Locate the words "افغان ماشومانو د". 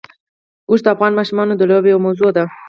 0.95-1.61